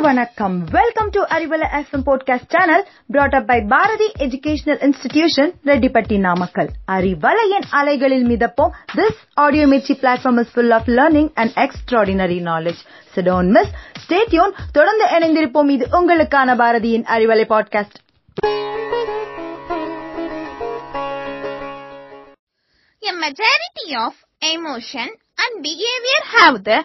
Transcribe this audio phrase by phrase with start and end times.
[0.00, 6.70] வணக்கம் welcome to Arivalai FM podcast channel brought up by Bharathi educational institution Rettipatti Namakkal
[6.96, 12.80] அறிவலையின் அலைகளில் மிதப்போம் this audio mirchi platform is full of learning and extraordinary knowledge
[13.14, 13.68] so don't miss
[14.04, 17.98] stay tuned தொடர்ந்து இணைந்திருப்போம் இது உங்களுக்கான பாரதியின் Arivalai podcast
[23.02, 24.12] A majority of
[24.42, 25.08] emotion
[25.38, 26.78] and behavior have the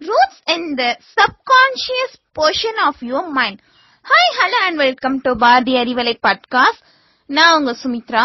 [0.00, 3.58] roots in the subconscious portion of your mind.
[4.06, 6.84] Hi hello and welcome to Bharathi Arivalai podcast
[7.26, 8.22] நான் உங்க சுமித்ரா.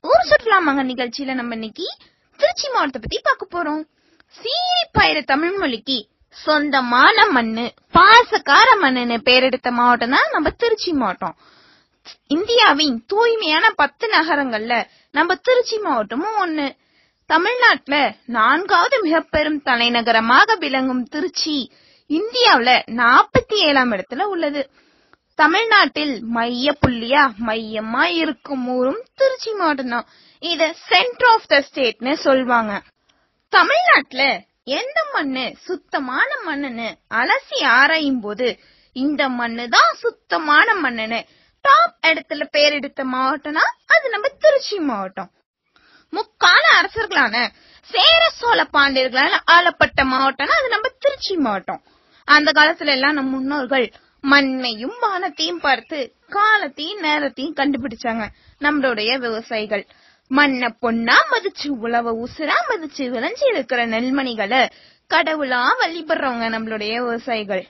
[0.00, 1.86] ஊர் சுற்றுலா மங்க நிகழ்ச்சியில நம்ம இன்னைக்கு
[2.36, 3.82] திருச்சி மாவட்டத்தை பத்தி பார்க்க போறோம்.
[4.34, 5.98] சீரி பயிர தமிழ் மொழிக்கு
[6.28, 11.36] சொந்தமான மண்ணு பாசக்கார மண்ணுன்னு பேரெடுத்த மாவட்டம் தான் நம்ம திருச்சி மாவட்டம்.
[12.26, 14.74] இந்தியாவின் தூய்மையான பத்து நகரங்கள்ல
[15.10, 16.66] நம்ம திருச்சி மாவட்டமும் ஒன்னு
[17.30, 17.96] தமிழ்நாட்டுல
[18.36, 21.56] நான்காவது மிக பெரும் தலைநகரமாக விளங்கும் திருச்சி
[22.10, 24.62] இந்தியாவுல நாற்பத்தி ஏழாம் இடத்துல உள்ளது.
[25.38, 30.08] தமிழ்நாட்டில் மைய புள்ளியா மையமா இருக்கும் ஊரும் திருச்சி மாவட்டம் தான்
[30.42, 32.72] இத சென்டர் ஆஃப் த ஸ்டேட்னு சொல்வாங்க
[33.52, 34.24] தமிழ்நாட்டுல
[34.78, 36.88] எந்த மண்ணு சுத்தமான மண்ணுன்னு
[37.20, 38.48] அலசி ஆராயும் போது
[38.96, 41.20] இந்த மண்ணு தான் சுத்தமான மண்ணுன்னு
[41.64, 45.30] டாப் இடத்துல பேர் எடுத்த மாவட்டம்னா அது நம்ம திருச்சி மாவட்டம்.
[46.16, 47.36] முக்கால அரசர்களான
[47.90, 51.82] சேர சோழ பாண்டியர்களால ஆளப்பட்ட மாவட்டம்னா அது நம்ம திருச்சி மாவட்டம்.
[52.28, 53.86] அந்த காலத்துல எல்லாம் நம் முன்னோர்கள்
[54.24, 55.98] மண்ணையும் வானத்தையும் பார்த்து
[56.28, 58.24] காலத்தையும் நேரத்தையும் கண்டுபிடிச்சாங்க
[58.60, 59.84] நம்மளுடைய விவசாயிகள்.
[60.30, 64.62] மண்ண பொண்ணா மதிச்சு உழவ உசுரா மதிச்சு விளைஞ்சு இருக்கிற நெல்மணிகளை
[65.10, 67.64] கடவுளா வழிபடுறவங்க நம்மளுடைய விவசாயிகள்.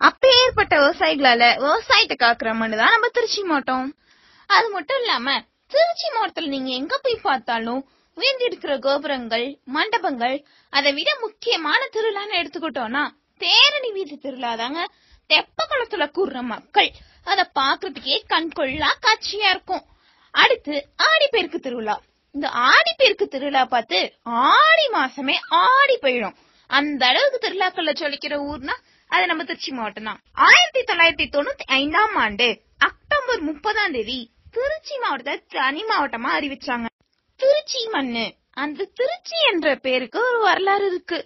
[0.00, 3.86] அப்பேற்பட்ட விவசாயிகளால விவசாயத்தை காக்குற மண்ணு தான் நம்ம திருச்சி மாவட்டம்.
[4.50, 5.28] அது மட்டும் இல்லாம
[5.72, 7.82] திருச்சி மாவட்டத்துல நீங்க எங்க போய் பார்த்தாலும்
[8.16, 10.36] உயர்ந்திருக்கிற கோபுரங்கள் மண்டபங்கள்
[10.72, 13.02] அதை விட முக்கியமான திருவிழான்னு எடுத்துக்கிட்டோம்னா
[13.40, 14.82] தேரணி வீதி திருவிழா தாங்க.
[15.30, 16.90] தெப்ப குளத்துல கூடுற மக்கள்
[17.24, 19.84] அத பாக்குறதுக்கே கண்கொள்ளா காட்சியா இருக்கும்.
[20.34, 20.74] அடுத்து
[21.08, 21.96] ஆடி பெருக்கு திருவிழா.
[22.34, 26.36] இந்த ஆடி பெருக்கு திருவிழா பார்த்து ஆடி மாசமே ஆடி போயிடும்.
[26.70, 28.76] அந்த அளவுக்கு திருவிழாக்கள்ல சொல்லிக்கிற ஊர்னா
[29.10, 30.20] அது நம்ம திருச்சி மாவட்டம் தான்.
[30.46, 32.48] ஆயிரத்தி தொள்ளாயிரத்தி தொண்ணூத்தி ஐந்தாம் ஆண்டு
[32.88, 34.18] அக்டோபர் முப்பதாம் தேதி
[34.56, 36.86] திருச்சி மாவட்டத்தை தனி மாவட்டமா அறிவிச்சாங்க.
[37.36, 38.34] திருச்சி மண்ணு.
[38.52, 41.18] அந்த திருச்சி என்ற பேருக்கு ஒரு வரலாறு இருக்கு.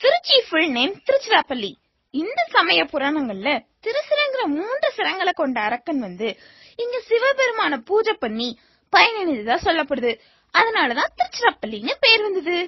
[0.00, 1.70] Trichy full name Tiruchirappalli.
[2.10, 3.50] இந்த சமய புராணங்கள்ல
[3.84, 6.28] திருசிரங்கிற மூன்று சிரங்களை கொண்ட அரக்கன் வந்து
[6.76, 8.48] இங்க சிவபெருமான பூஜை பண்ணி
[8.96, 10.12] பயனடைந்ததா சொல்லப்படுது.
[10.54, 12.58] அதனாலதான் திருச்சிராப்பள்ளின்னு பேர் வந்தது.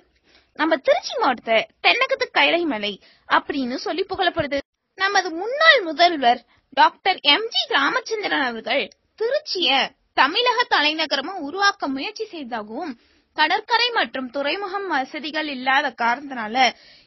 [0.55, 4.59] நம்ம திருச்சி மாவட்டத்தை தென்னகத்து கைலை மலை அப்படின்னு சொல்லி புகழப்படுது.
[4.95, 8.85] நமது முன்னாள் முதல்வர் டாக்டர் எம் ஜி ராமச்சந்திரன் அவர்கள்
[9.21, 9.71] திருச்சிய
[10.17, 12.93] தமிழக தலைநகரமா உருவாக்க முயற்சி செய்ததாகவும்
[13.37, 16.57] கடற்கரை மற்றும் துறைமுகம் வசதிகள் இல்லாத காரணத்தினால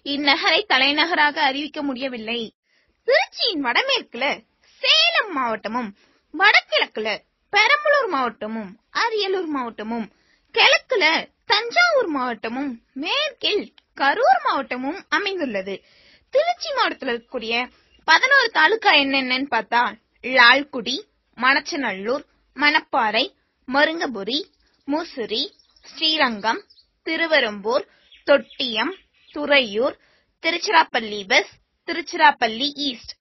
[0.06, 2.40] இந்நகரை தலைநகராக அறிவிக்க முடியவில்லை.
[3.07, 4.25] திருச்சியின் வடமேற்குல
[4.81, 5.90] சேலம் மாவட்டமும்
[6.34, 7.07] வடகிழக்குல
[7.53, 8.72] பெரம்பலூர் மாவட்டமும்
[9.03, 10.07] அரியலூர் மாவட்டமும்
[10.56, 11.03] கிழக்குல
[11.46, 13.63] தஞ்சாவூர் மாவட்டமும் மேற்கில்
[13.97, 15.75] கரூர் மாவட்டமும் அமைந்துள்ளது.
[16.34, 17.56] திருச்சி மாவட்டத்தில் இருக்கக்கூடிய
[18.07, 19.81] பதினோரு தாலுகா என்னென்னு பார்த்தா
[20.35, 20.96] லால்குடி
[21.38, 22.25] மணச்சநல்லூர்
[22.57, 23.25] மணப்பாறை
[23.68, 24.40] மருங்கபுரி
[24.88, 25.44] முசிறி
[25.85, 26.62] ஸ்ரீரங்கம்
[27.06, 27.85] திருவெறும்பூர்
[28.28, 28.94] தொட்டியம்
[29.34, 29.95] துறையூர்
[30.44, 31.56] திருச்சிராப்பள்ளி வெஸ்ட்
[31.88, 33.13] திருச்சிராப்பள்ளி ஈஸ்ட்.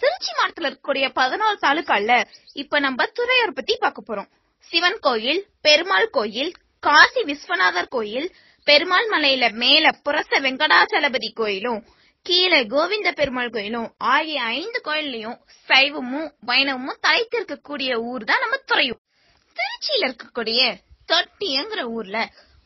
[0.00, 2.10] திருச்சி மாவட்டத்தில் இருக்கக்கூடிய பதினாலு தாலுக்கால
[2.52, 4.30] இப்ப நம்ம துறையூர் பத்தி பார்க்க போறோம்.
[4.70, 6.52] சிவன் கோயில் பெருமாள் கோயில்
[6.82, 8.28] காசி விஸ்வநாதர் கோயில்
[8.66, 11.80] பெருமாள் மலையில மேல புரச வெங்கடாச்சலபதி கோயிலும்
[12.26, 19.00] கீழே கோவிந்த பெருமாள் கோயிலும் ஆகிய ஐந்து கோயில்லையும் சைவமும் வைணவமும் தலைத்திருக்கக்கூடிய ஊர் தான் நம்ம துறையூர்.
[19.56, 20.60] திருச்சியில இருக்கக்கூடிய
[21.12, 22.18] தொட்டியங்கிற ஊர்ல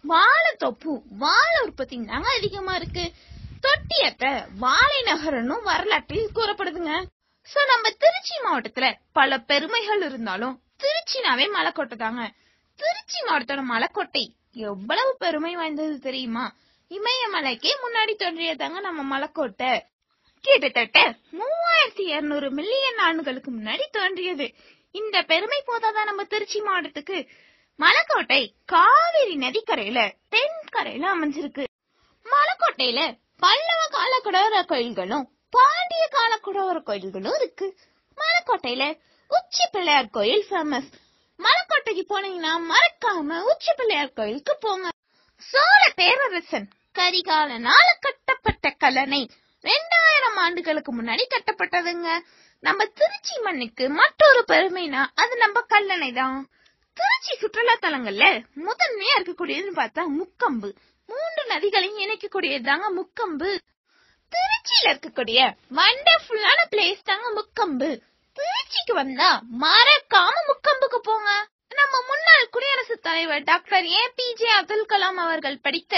[0.04, 0.92] வாழைத்தொப்பு
[1.24, 3.04] வாழை உற்பத்தி தாங்க அதிகமா இருக்கு.
[3.64, 4.30] தொட்டியத்தை
[4.64, 6.92] வாழை நகரன்னு வரலாற்றில் கூறப்படுதுங்க.
[7.48, 12.22] சோ நம்ம திருச்சி மாவட்டத்துல பல பெருமைகள் இருந்தாலும் திருச்சினாவே மலைக்கோட்டை தாங்க.
[12.78, 16.46] திருச்சி மாவட்டத்தோட மலைக்கோட்டை எவ்வளவு பெருமை வாய்ந்தது தெரியுமா?
[16.91, 19.82] இமயமலைக்கே முன்னாடி தோன்றியதாங்க நம்ம மலைக்கோட்டை.
[20.40, 24.55] கிட்டத்தட்ட மூவாயிரத்தி இருநூறு மில்லியன் ஆண்டுகளுக்கு முன்னாடி தோன்றியது.
[24.90, 27.29] இந்த பெருமை போதாதான் நம்ம திருச்சி மாவட்டத்துக்கு?
[27.79, 31.64] மலைக்கோட்டை காவிரி நதிக்கரையில தென்கரையில அமைஞ்சிருக்கு.
[32.25, 37.76] மலைக்கோட்டையில பல்லவ கால குடவர கோயில்களும் பாண்டிய கால குடவர கோயில்களும் இருக்கு.
[38.17, 38.99] மலைக்கோட்டையில
[39.29, 40.90] உச்சி பிள்ளையார் கோயில் ஃபேமஸ்
[41.38, 44.88] மலைக்கோட்டைக்கு போனீங்கன்னா மறக்காம உச்சி பிள்ளையார் கோயிலுக்கு போங்க.
[45.37, 46.69] சோழ பேரரசன்
[46.99, 49.23] கரிகாலனால கட்டப்பட்ட கல்லணை
[49.65, 52.09] ரெண்டாயிரம் ஆண்டுகளுக்கு முன்னாடி கட்டப்பட்டதுங்க.
[52.62, 56.39] நம்ம திருச்சி மண்ணுக்கு மற்றொரு பெருமைனா அது நம்ம கல்லணை தான்.
[56.97, 58.25] திருச்சி சுற்றுலா தலங்கள்ல
[58.67, 60.69] முதன்மையா இருக்கக்கூடியதுன்னு பார்த்தா முக்கம்பு.
[61.09, 63.50] மூன்று நதிகளையும் இணைக்கக்கூடியது தாங்க முக்கம்பு.
[64.33, 65.41] திருச்சியில இருக்கக்கூடிய
[65.79, 67.91] வண்டர்ஃபுல்லான பிளேஸ் தாங்க முக்கம்பு.
[68.37, 69.29] திருச்சிக்கு வந்தா
[69.62, 71.31] மறக்காம முக்கம்புக்கு போங்க.
[71.70, 75.94] நம்ம முன்னாள் குடியரசுத் தலைவர் doctor A P J Abdul Kalam அவர்கள் படித்த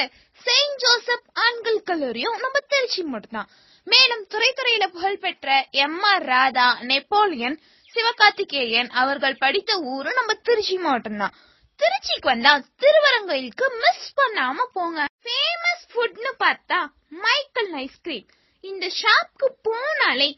[0.46, 3.50] செயின்ட் ஜோசப் ஆண்கள் கல்லூரியும் நம்ம திருச்சி மட்டும்தான்.
[3.87, 5.49] மேலும் துறைத்துறையில புகழ்பெற்ற
[5.84, 7.56] M R Radha Napoleon
[7.94, 11.37] Sivakarthikeyan அவர்கள் படித்த ஊரும் நம்ம திருச்சி மாவட்டம் தான்
[11.81, 12.52] திருச்சிக்கு வந்தா
[12.82, 14.99] திருவரங்கோயிலுக்கு மிஸ் பண்ணாம போங்க.
[15.25, 16.81] ஃபேமஸ் ஃபுட்னு பார்த்தா
[17.25, 18.26] மைக்கேல் ஐஸ்கிரீம்
[18.64, 20.28] இந்த ஷாப்க்கு போனாலே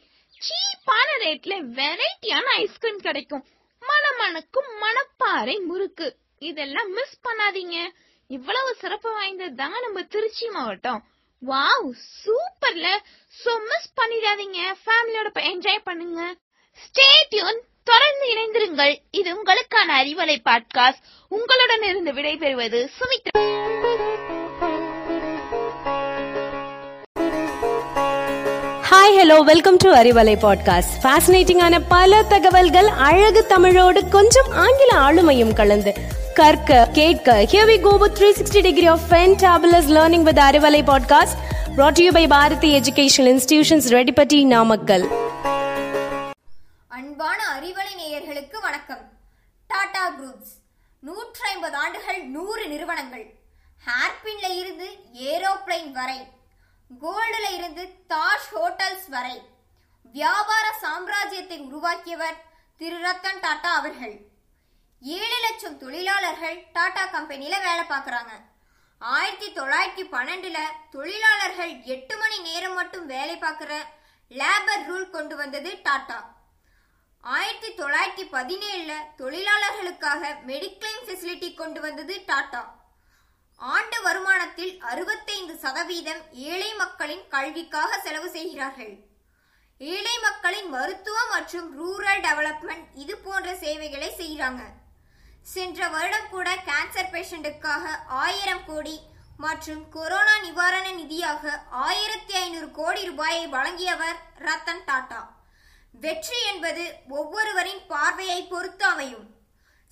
[0.40, 3.44] சீப்பான ரேட்ல வெரைட்டியான ஐஸ்கிரீம் கிடைக்கும்.
[3.88, 6.16] மணமணக்கும் மணப்பாறை முறுக்கு.
[6.38, 7.88] இதெல்லாம் மிஸ் பண்ணாதீங்க.
[8.28, 11.04] இவ்வளவு சிறப்பு வாய்ந்தது தாங்க நம்ம திருச்சி மாவட்டம்.
[11.46, 11.90] வாவ்
[12.24, 12.86] சூப்பர்ல.
[13.44, 14.60] சோ மிஸ் பண்ணிடாதீங்க.
[14.84, 16.34] ஃபேமிலியோட என்ஜாய் பண்ணுங்க.
[16.84, 18.98] ஸ்டே டியூன் தொடர்ந்து இணைந்திருங்கள்.
[19.10, 24.41] இது உங்களுக்கான அறிவலை பாட்காஸ்ட் உங்களுடன் இருந்து விடைபெறுவது Sumithra.
[29.02, 35.94] Hi hello welcome to Arivalai podcast ஃபேசினேட்டிங்கான பல தகவல்கள் அழகு தமிழோடு கொஞ்சம் ஆங்கில ஆளுமையும் கலந்து.
[36.34, 41.36] கற்க கேட்க here we go with 360 degree of fantabulous learning with Arivalai podcast
[41.76, 45.08] brought to you by Bharathi educational institutions Rettipatti Namakkal
[46.88, 49.12] அன்பான அறிவலை நேயர்களுக்கு வணக்கம்.
[49.66, 50.54] டாடா குரூப்ஸ்
[51.00, 53.34] நூற்றி ஐம்பது ஆண்டுகள் நூறு நிறுவனங்கள்.
[53.86, 56.40] ஹேர்பின்ல இருந்து ஏரோப்ளைன் வரை
[57.00, 59.36] கோல்டுல இருந்து தாஜ் ஹோட்டல்ஸ் வரை
[60.14, 62.38] வியாபார சாம்ராஜ்யத்தை உருவாக்கியவர்
[62.80, 64.14] திரு ரத்தன் டாடா அவர்கள்.
[65.02, 68.32] ஏழு லட்சம் தொழிலாளர்கள் டாடா கம்பெனியில வேலை பார்க்குறாங்க.
[69.02, 70.58] ஆயிரத்தி தொள்ளாயிரத்தி பன்னெண்டுல
[70.90, 73.72] தொழிலாளர்கள் எட்டு மணி நேரம் மட்டும் வேலை பார்க்குற
[74.30, 76.18] லேபர் ரூல் கொண்டு வந்தது டாடா
[77.24, 82.62] ஆயிரத்தி தொள்ளாயிரத்தி பதினேழுல தொழிலாளர்களுக்காக மெடிக்ளைம் ஃபெசிலிட்டி கொண்டு வந்தது டாடா
[83.70, 88.94] ஆண்டு வருமானத்தில் அறுபத்தைந்து சதவீதம் ஏழை மக்களின் கல்விக்காக செலவு செய்கிறார்கள்.
[89.80, 94.62] ஏழை மக்களின் மருத்துவ மற்றும் ரூரல் டெவலப்மெண்ட் இது போன்ற சேவைகளை செய்கிறாங்க.
[95.52, 97.84] சென்ற வருடம் கூட கேன்சர் பேஷண்ட்டுக்காக
[98.24, 98.96] ஆயிரம் கோடி
[99.36, 101.52] மற்றும் கொரோனா நிவாரண நிதியாக
[101.86, 105.22] ஆயிரத்தி ஐநூறு கோடி ரூபாயை வழங்கியவர் ரத்தன் டாடா
[106.04, 109.26] வெற்றி என்பது ஒவ்வொருவரின் பார்வையை பொறுத்து அமையும்.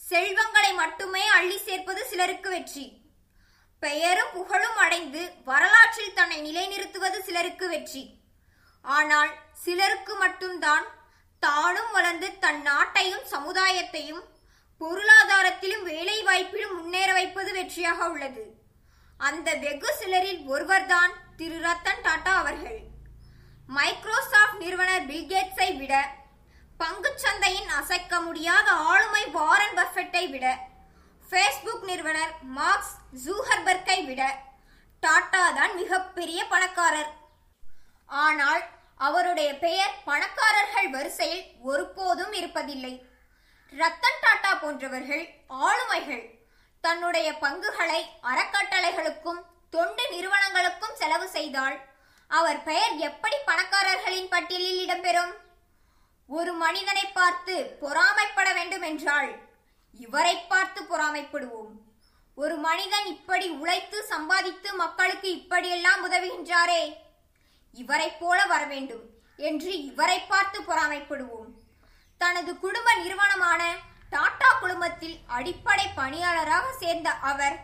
[0.00, 2.86] செல்வங்களை மட்டுமே அள்ளி சேர்ப்பது சிலருக்கு வெற்றி.
[3.82, 8.02] பெயரும் புகழும் அடைந்து வரலாற்றில் தன்னை நிலைநிறுத்துவது சிலருக்கு வெற்றி.
[8.84, 9.30] ஆனால்
[9.64, 10.86] சிலருக்கு மட்டும்தான்
[11.42, 14.22] தானும் வளர்ந்து தன் நாட்டையும் சமுதாயத்தையும்
[14.80, 18.44] பொருளாதாரத்திலும் வேலை வாய்ப்பிலும் முன்னேற வைப்பது வெற்றியாக உள்ளது.
[19.20, 21.58] அந்த வெகு சிலரில் ஒருவர்தான் திரு.
[21.66, 22.78] ரத்தன் டாடா அவர்கள்.
[23.66, 25.94] மைக்ரோசாஃப்ட் நிறுவனர் பில்கேட்ஸை விட
[26.80, 30.46] பங்குச் சந்தையின் அசைக்க முடியாத ஆளுமை வாரன் பஃபெட்டை விட
[31.30, 32.94] ஃபேஸ்புக் நிறுவனர் மார்க்ஸ்
[33.24, 34.22] ஜூஹர்பர்க்கை விட
[35.02, 37.10] டாடா தான் மிகப்பெரிய பணக்காரர்.
[38.24, 38.62] ஆனால்
[39.06, 42.94] அவருடைய பெயர் பணக்காரர்கள் வரிசையில் ஒருபோதும் இருப்பதில்லை.
[43.72, 45.24] ரத்தன் டாடா போன்றவர்கள்
[45.66, 46.24] ஆளுமைகள்.
[46.84, 48.00] தன்னுடைய பங்குகளை
[48.30, 49.40] அறக்கட்டளைகளுக்கும்
[49.74, 51.76] தொண்டு நிறுவனங்களுக்கும் செலவு செய்தால்
[52.30, 55.32] அவர் பெயர் எப்படி பணக்காரர்களின் பட்டியலில் இடம்பெறும்?
[56.28, 59.30] ஒரு மனிதனை பார்த்து பொறாமைப்பட வேண்டும் என்றால்
[59.92, 61.72] இவரை பார்த்து பொறாமைப்படுவோம்.
[62.34, 66.94] ஒரு மனிதன் இப்படி உழைத்து சம்பாதித்து மக்களுக்கு இப்படியெல்லாம் உதவுகின்றாரே.
[67.72, 69.02] இவரைப் போல வர வேண்டும்
[69.36, 71.50] என்று இவரை பார்த்து பொறாமைப்படுவோம்.
[72.18, 73.76] தனது குடும்ப நிறுவனமான
[74.10, 77.60] டாடா குழுமத்தில் அடிப்படை பணியாளராக சேர்ந்த அவர்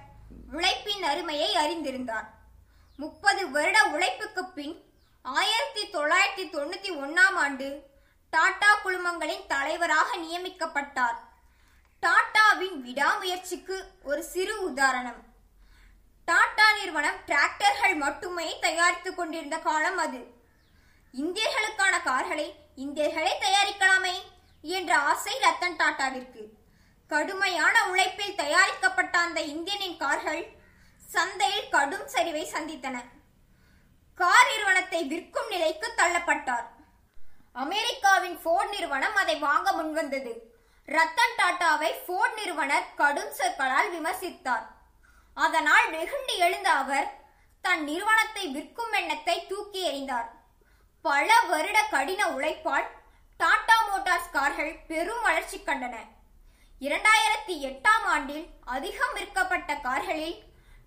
[0.53, 2.27] உழைப்பின் அருமையை அறிந்திருந்தார்.
[2.97, 4.85] முப்பது வருட உழைப்புக்கு பின்
[5.23, 7.83] ஆயிரத்தி தொள்ளாயிரத்தி தொண்ணூத்தி ஒன்னாம் ஆண்டு
[8.31, 11.17] டாடா குழுமங்களின் தலைவராக நியமிக்கப்பட்டார்.
[12.07, 15.21] டாடாவின் விடாமுயற்சிக்கு ஒரு சிறு உதாரணம்.
[16.25, 20.21] டாடா நிறுவனம் டிராக்டர்கள் மட்டுமே தயாரித்துக் கொண்டிருந்த காலம் அது.
[21.15, 24.23] இந்தியர்களுக்கான கார்களை இந்தியர்களே தயாரிக்கலாமே
[24.63, 26.43] என்ற ஆசை ரத்தன் டாட்டாவிற்கு.
[27.09, 30.49] கடுமையான உழைப்பில் தயாரிக்கப்பட்ட அந்த இந்தியனின் கார்கள்
[31.07, 32.97] சந்தையில் கடும் சரிவை சந்தித்தன.
[34.15, 36.67] கார் நிறுவனத்தை விற்கும் நிலைக்கு தள்ளப்பட்டார்.
[37.53, 40.33] அமெரிக்காவின் ஃபோர்ட் நிறுவனம் அதை வாங்க முன்வந்தது.
[40.95, 44.67] ரத்தன் டாட்டாவை ஃபோர்ட் நிறுவனர் கடும் சொற்களால் விமர்சித்தார்.
[45.37, 47.09] அதனால் நெகிழ்ந்து எழுந்த அவர்
[47.65, 50.29] தன் நிறுவனத்தை விற்கும் எண்ணத்தை தூக்கி எறிந்தார்.
[51.05, 52.87] பல வருட கடின உழைப்பால்
[53.41, 55.97] டாடா மோட்டார்ஸ் கார்கள் பெரும் வளர்ச்சி கண்டன.
[56.81, 60.39] இரண்டாயிரத்தி எட்டாம் ஆண்டில் அதிகம் விற்கப்பட்ட கார்களில்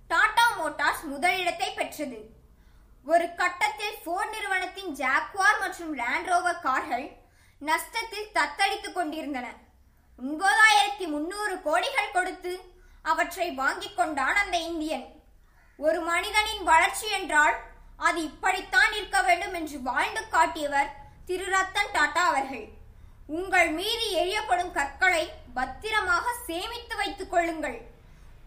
[0.08, 2.20] டாடா மோட்டார்ஸ் முதலிடத்தை பெற்றது.
[3.06, 7.08] ஒரு கட்டத்தில் ஃபோர்ட் நிறுவனத்தின் ஜாக்வார் மற்றும் லேண்ட் ரோவர் கார்கள்
[7.62, 9.48] நஷ்டத்தில் தத்தளித்துக் கொண்டிருந்தன.
[10.20, 12.54] ஒன்பதாயிரத்தி முன்னூறு கோடிகள் கொடுத்து
[13.02, 15.06] அவற்றை வாங்கிக் கொண்டான் அந்த இந்தியன்.
[15.78, 17.56] ஒரு மனிதனின் வளர்ச்சி என்றால்
[18.08, 20.90] அது இப்படித்தான் இருக்க வேண்டும் என்று வாழ்ந்து காட்டியவர்
[21.26, 22.66] திரு ரத்தன் டாடா அவர்கள்.
[23.40, 25.24] உங்கள் மீது எரியப்படும் கற்களை
[25.54, 27.80] பத்திரமாக சேமித்து வைத்துக் கொள்ளுங்கள்.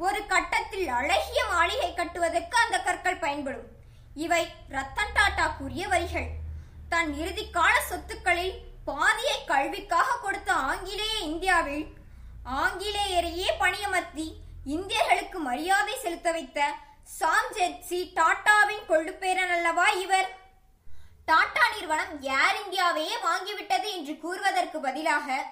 [0.07, 3.69] ஒரு கட்டத்தில் அழகிய மாளிகை கட்டுவதற்கு அந்த கற்கள் பயன்படும்.
[4.14, 4.43] இவை
[4.76, 6.29] ரத்தன் டாடா கூறிய வரிகள்.
[6.88, 10.09] தன் இறுதிக்கால சொத்துக்களில் பாதியை கல்விக்காக
[10.54, 11.87] ஆங்கிலேய இந்தியாவில்
[12.44, 14.32] ஆங்கிலேயரையே பணியமர்த்தி
[14.66, 16.75] இந்தியர்களுக்கு மரியாதை செலுத்த வைத்த
[17.21, 20.40] சாம்ஜெட்சி டாட்டாவின் கொள்ளுப்பேரன் அல்லவா இவர்?
[21.25, 25.47] டாடா நிறுவனம் ஏர் இந்தியாவையே வாங்கிவிட்டது என்று கூறுவதற்கு பதிலாக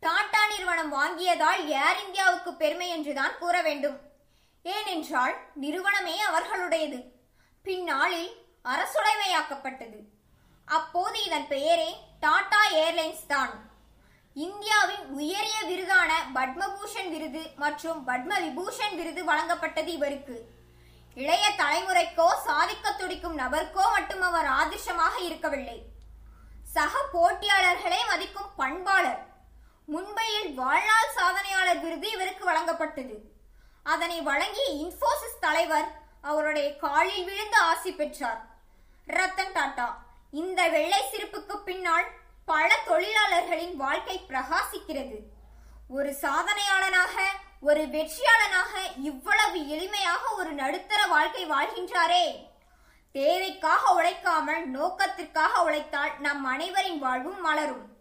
[0.00, 4.00] டாடா நிறுவனம் வாங்கியதால் ஏர் இந்தியாவுக்கு பெருமை என்றுதான் கூற வேண்டும்.
[4.62, 7.04] ஏனென்றால் நிறுவனமே அவர்களுடையது.
[7.62, 9.98] பின்னாளில் அரசுடைமையாக்கப்பட்டது.
[10.64, 13.69] அப்போது இதன் பெயரே டாடா ஏர்லைன்ஸ் தான்.
[14.44, 20.36] இந்தியாவின் உயரிய விருதான பத்மபூஷன் விருது மற்றும் பத்ம விபூஷன் விருது வழங்கப்பட்டது இவருக்கு.
[21.22, 25.78] இளைய தலைமுறைக்கோ சாதிக்க துடிக்கும் நபருக்கோ மட்டும் அவர் ஆதிர்ஷமாக இருக்கவில்லை.
[26.74, 29.20] சக போட்டியாளர்களை மதிக்கும் பண்பாளர்.
[29.94, 33.16] மும்பையில் வாழ்நாள் சாதனையாளர் விருது இவருக்கு வழங்கப்பட்டது.
[33.94, 35.90] அதனை வழங்கிய இன்ஃபோசிஸ் தலைவர்
[36.30, 38.40] அவருடைய காலில் விழுந்து ஆசி பெற்றார்.
[39.18, 39.90] ரத்தன் டாடா
[40.40, 42.08] இந்த வெள்ளை சிரிப்புக்கு பின்னால்
[42.50, 45.18] பல தொழிலாளர்களின் வாழ்க்கை பிரகாசிக்கிறது.
[45.88, 47.16] ஒரு சாதனையாளனாக
[47.60, 52.48] ஒரு வெற்றியாளனாக இவ்வளவு எளிமையாக ஒரு நடுத்தர வாழ்க்கை வாழ்கின்றாரே.
[53.12, 57.96] தேவைக்காக உழைக்காமல் நோக்கத்திற்காக உழைத்தால் நம் அனைவரின் வாழ்வும் மலரும்.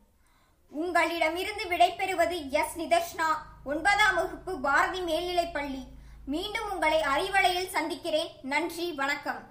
[0.69, 2.77] உங்களிடமிருந்து விடைபெறுவது எஸ்.
[2.77, 3.29] நிதர்ஷ்னா
[3.63, 5.85] ஒன்பதாம் வகுப்பு பாரதி மேல்நிலைப் பள்ளி.
[6.25, 8.31] மீண்டும் உங்களை அறிவலையில் சந்திக்கிறேன்.
[8.41, 9.47] நன்றி வணக்கம்.